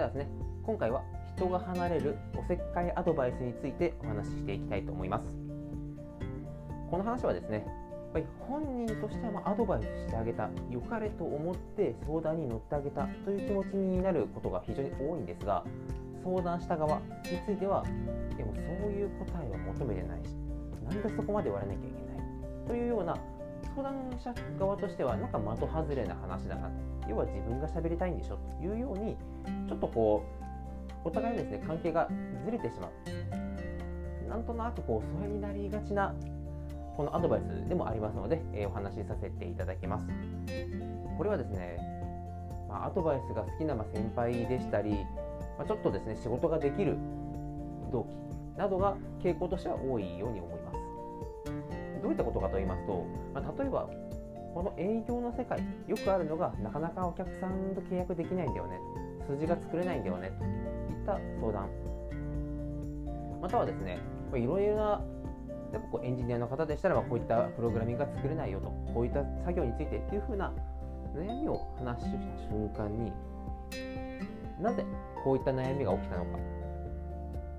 [0.00, 0.28] ではですね。
[0.62, 1.02] 今回は
[1.36, 5.24] 人が離れるおせっかいアドバイスについてお話ししていきたいと思います。
[6.90, 15.64] この話はですねやっぱり本人としてはアドバイスしてあげた良かれと思って相談に乗ってあげたという気持ちになることが非常に多いんですが
[16.24, 17.04] 相談した側に
[17.46, 17.84] ついては
[18.36, 20.34] でもそういう答えは求めてないし
[20.82, 23.16] なんでそこまで言われなきゃいけないというような
[23.80, 26.70] 相談者側としてはなんか的外れな話だな
[27.08, 29.16] 要は自分が喋りたいんでしょというように
[29.68, 30.24] ちょっとこ
[31.04, 32.08] うお互いですね関係が
[32.44, 34.28] ずれてしまう。
[34.28, 36.14] なんとなくこう疎遠になりがちな
[36.96, 40.06] このアドバイスでもありますので、えー、お話しさせていただきます。
[41.16, 41.78] これはですね、
[42.68, 44.90] まあ、アドバイスが好きな先輩でしたり、
[45.58, 46.96] まあ、ちょっとですね仕事ができる
[47.90, 50.79] 同期などが傾向としては多いように思います。
[52.10, 53.88] ういったことかと言いますと、まあ、例えば
[54.54, 58.78] この営業の世界よくあるのがなかなかお客さんと契約できないんだよね。
[59.28, 60.32] 数字が作れないんだよね。
[60.38, 61.68] といった相談。
[63.40, 63.98] またはですね
[64.34, 65.00] いろいろな
[65.72, 70.52] 例えばこうエンジニアの方でしたらこういったプログラミングが作れないよとこういった作業についてっていうふうな
[71.14, 72.18] 悩みを話した
[72.50, 73.12] 瞬間に
[74.60, 74.84] なぜ
[75.24, 76.38] こういった悩みが起きたのか。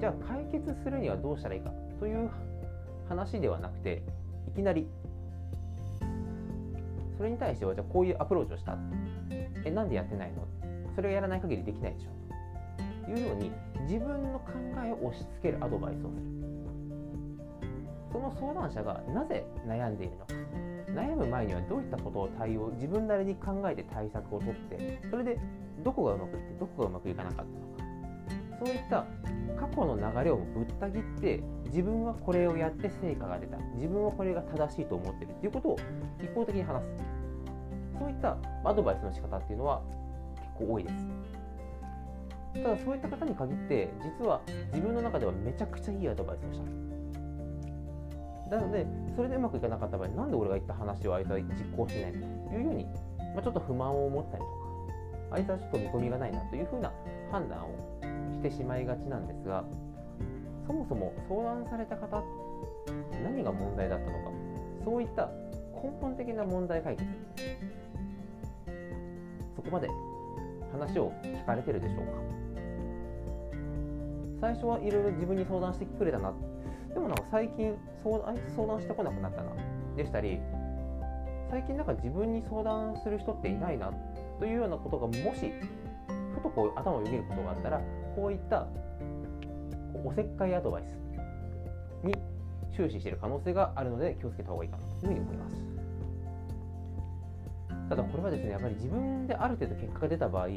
[0.00, 2.30] じゃあ解決するにはどうしたらいいかという
[3.08, 4.02] 話ではなくて
[4.48, 4.88] いきなり。
[7.16, 8.76] それに対してはじゃあこういうアプローチをした。
[9.64, 10.46] えなんでやってないの？
[10.94, 12.10] それをやらない限りできないでしょ。
[13.04, 14.52] というように自分の考
[14.84, 16.22] えを押し付けるアドバイスをする。
[18.12, 20.34] その相談者がなぜ悩んでいるのか。
[20.88, 25.38] 悩む前にはどういったことを対応自分なりに考えて対策をとってそれで
[25.84, 27.77] どこがうまくいってどこがうまくいかなかったのか。
[28.58, 29.06] そういった
[29.58, 33.58] 過去の流れをぶった切って自分はこれをやって成果が出た。
[33.76, 35.76] 自分はこれが正しいと思ってるっていうことを
[36.22, 36.86] 一方的に話す。
[37.98, 39.82] そういったアドバイスの仕方っていうのは
[40.36, 40.94] 結構多いです。
[42.62, 44.40] ただそういった方に限って実は
[44.72, 46.88] 自分の中ではめちゃくちゃいいアドバイスをした。
[48.56, 51.44] なのでそれでうまくいかなかった場合なんで俺が言った話をあいつは実
[51.76, 52.18] 行しないと
[52.54, 52.84] いうように、
[53.34, 56.90] まあ、ちょっと不満を持ったりとかあいつはちょっと見込みがないなというふうな
[57.30, 57.98] 判断を
[58.38, 59.64] してしまいがちなんですが
[60.66, 62.22] そもそも相談された方
[63.24, 64.30] 何が問題だったのか
[64.84, 65.28] そういった
[65.74, 67.08] 根本的な問題解決
[69.56, 69.88] そこまで
[70.72, 72.12] 話を聞かれてるでしょうか。
[74.40, 76.32] 最初はいろいろ自分に相談してくれたな。
[76.94, 79.50] でもなんか最近相談相談してこなくなったな。
[79.96, 80.38] でしたり
[81.50, 83.92] 最近なんか自分に相談する人っていないな。
[84.38, 85.52] というようなことがもし
[86.34, 87.80] ふとこう頭をよぎることがあったら
[88.18, 88.66] こういった
[90.04, 92.12] おせっかいアドバイスに
[92.74, 95.54] 終始している可能性があるので気をつけた方がいいかなというふうに思います。
[97.88, 100.48] ただこれはですねやっぱり自分である程度結果が出た場合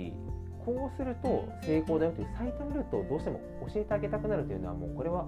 [0.66, 3.40] こうすると成功だよという最短ルートをどうしても
[3.72, 5.28] 教えてあげたくなるというのはもうこれは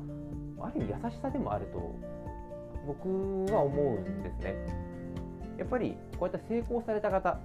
[0.60, 1.96] ある意味優しさでもあると
[2.88, 4.56] 僕は思うんですね。
[5.60, 7.40] やっぱりこうやって成功された方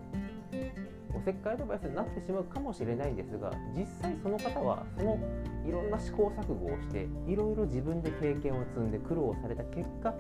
[1.15, 5.19] おせっかいアドバイスになってしまうかもしれないんですが実際その方はその
[5.67, 10.15] いろんな試行錯誤をしていろいろ自分で経験を積んで苦労された結果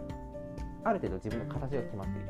[0.85, 2.29] ある程度自分の形が決まっている。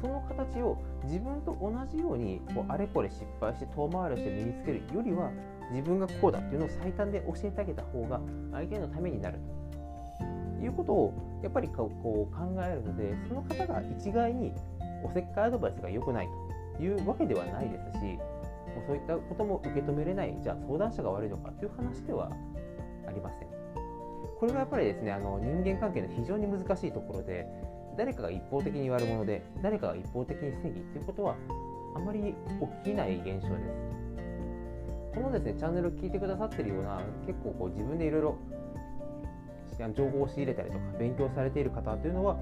[0.00, 5.30] その形を自分と同じようにこうあれこれ失敗して遠回りして身につけるよりは
[5.70, 8.20] 自分がこうだっていうのを最短で教えてあげた方が
[8.52, 9.56] 相手のためになると。
[10.62, 14.52] いうことをやっぱりこう考えるのでその方が一概に
[15.04, 16.32] おせっかいアドバイスが良くないと。
[16.80, 22.30] いうわけではないですしもうそういったことも受け止めれないじゃあ相談者が悪いのかという話では
[23.06, 23.48] ありません。
[24.38, 27.46] これがやっぱりですねあの人間関係の非常に難しいところで
[27.96, 31.36] 誰かが一方的に悪者で誰かが一方的に正義ということは
[31.94, 32.34] あまり
[32.84, 33.96] 起きない現象です。
[35.14, 38.36] このですねチャンネルを聞いてくださってるような結構こう自分でいろいろ
[39.94, 42.36] 情報を仕入れたりとか勉強されている方というのは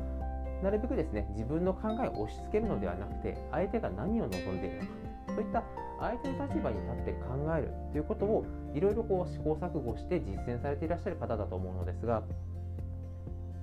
[0.63, 4.87] なるべくですね自分の考えを押し付けるのではなくて相手が何を望んでいるのか
[5.29, 5.63] そういった
[6.01, 12.23] 相手の立場に立って考えるということをいろいろこう試行錯誤して実践されていらっしゃる方だと思うのですが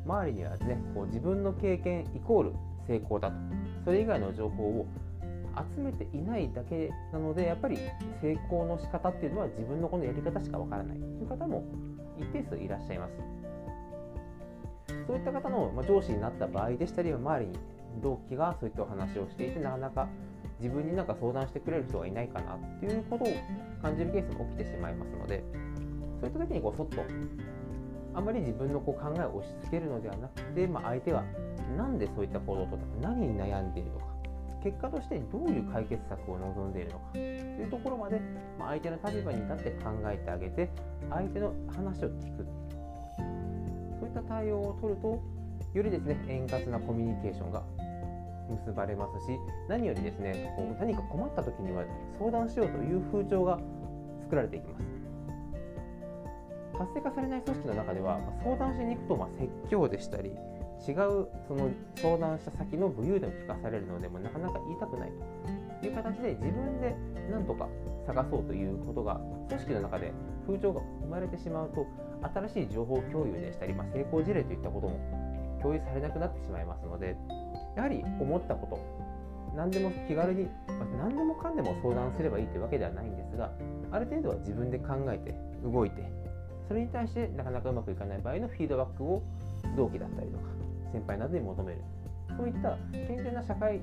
[0.06, 2.54] 周りにはですねこう自分の経験イコール
[2.88, 3.36] 成功だと
[3.86, 4.88] それ以外の情報を
[5.76, 7.78] 集めていないだけなのでやっぱり
[8.22, 11.64] 成功の仕方っていうのは自分のこのやり方しかわからないという方も
[12.18, 13.41] 一定数いらっしゃいます。
[15.08, 17.60] そういった方の上司になった場合でしたり周りに
[18.02, 20.08] 同期がそういったお話をしていてなかなか
[20.60, 23.28] 自分になんか相談してくれる人がいないかなっていうことを
[23.82, 25.44] 感じるケースも起きてしまいますので
[26.20, 27.04] そういった時にこうそっと
[28.14, 31.24] あまり自分のこう考えを押し付けるのではなくて、まあ、相手は
[31.78, 34.06] 何でそういった行動をとったか何に悩んでいるのか
[34.64, 38.22] 結果としてどういう解決策を望んでいるのかというところまで、
[38.60, 40.70] まあ、相手の立場に立って考えてあげて
[41.10, 42.46] 相手の話を聞く
[44.12, 45.24] いった対応を取ると
[45.74, 47.64] よりですね円滑なコミュニケーションが
[48.50, 51.84] 結ばれますし何よりですねこう何か困った時には
[52.20, 53.58] 相談しようという風潮が
[54.24, 54.86] 作られていきます。
[56.78, 65.88] 活性化されない組織の中では相談しに行くとま説教でしたり違うその相談した先の武勇伝を聞かされるのでもなかなか言いたくないと。
[65.88, 66.96] いう形で自分で
[67.32, 67.68] 何とか
[68.06, 69.20] 探そうということが
[69.50, 70.12] 組織の中で
[70.46, 71.86] 風潮が生まれてしまうと
[72.34, 77.16] 新しい情報共有でしたり、まあ、成功事例といったことも共有されなくなってしまいますので
[77.76, 79.02] やはり思ったこと
[79.56, 83.52] 何でも気軽に、まあ、何でもかんでも相談すればいいというわけではないんですが
[83.92, 86.12] ある程度は自分で考えて動いて
[86.68, 89.22] それに対してなかなかうまくいかない場合のフィードバックを
[89.76, 90.44] 同期だったりとか
[90.94, 91.82] 先輩などに求める。
[92.38, 93.82] そういった健全な社会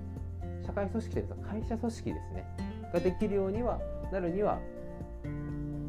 [0.65, 2.45] 社会組織というか会社組織ですね
[2.93, 3.79] ができるようには
[4.13, 4.59] なるには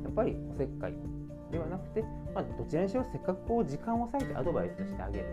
[0.03, 0.93] やっぱりおせっかい
[1.51, 2.03] ではなくて、
[2.33, 5.25] まあ、どちらにしろせっかくこう時間を割いてアドバイスしてあげる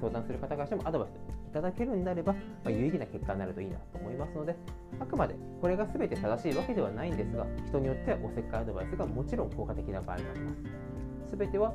[0.00, 1.12] 相談する方からしてもアドバイス
[1.50, 4.56] いただけるんであれば、まあ、有意義な結果になるといいなと思いますので
[4.98, 11.72] あくまでこれが全て正しいわけではないんですが人によってはおせっかいアドバイスがもちろん効果的な場合もあります全ては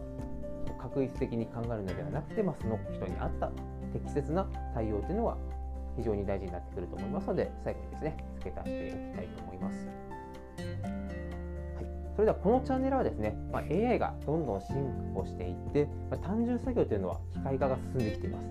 [0.82, 3.52] 確率的に考えるのではなくて、まあ、その人に合った
[3.94, 4.44] 適切な
[4.74, 5.38] 対応というのは
[5.98, 10.99] 非常に大事になってくると思いますので最後にですね付け足しておきたいと思います。
[12.20, 14.76] それではこのチャンネルはですね、まあ、AI がどんどん進
[15.16, 18.48] 歩していって、まあ、単純作業というのは機械化が進んできています。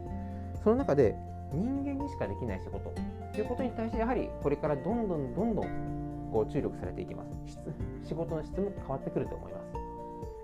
[0.64, 1.14] その中で
[1.52, 2.88] 人間にしかできない仕事
[3.34, 7.60] ということに対してやはりこれからどんどんどんどんこう注力されていきます。
[8.08, 9.58] 仕事の質も変わってくると思いま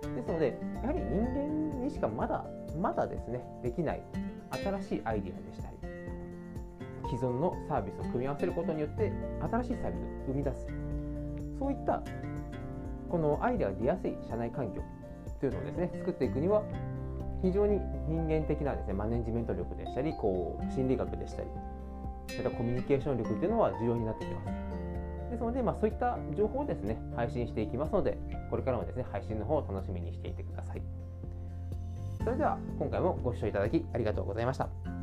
[0.02, 0.14] す。
[0.14, 2.44] ですので、やはり人間にしかまだ
[2.78, 4.02] まだですねできない
[4.50, 5.76] 新しいアイディアでしたり、
[7.08, 9.10] 既存のサービスを組み合わせることによって
[9.50, 10.66] 新しいサービスを生み出す、
[11.58, 12.02] そういった
[13.14, 14.82] このアイデアが出やすい社内環境
[15.38, 16.64] というのをですね作っていくには
[17.42, 17.78] 非常に
[18.08, 21.48] 人間的なですねマネジメント力でしたりこう心理学でしたり
[22.38, 24.46] またコミュニケーション力というのは重要になってきます。
[25.30, 28.18] ですので、まあ、そういった情報をですね配信していきますので
[28.50, 30.82] これからもですね配信の方を楽しみにしていてください。
[32.24, 34.93] それでは今回もご視聴いただきありがとうございました